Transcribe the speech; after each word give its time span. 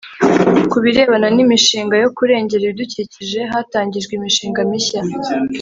ku 0.71 0.77
birebana 0.83 1.27
n 1.35 1.37
imishinga 1.45 1.95
yo 2.03 2.09
kurengera 2.17 2.63
ibidukikije 2.65 3.39
hatangijwe 3.51 4.11
imishinga 4.15 4.59
mishya. 4.69 5.01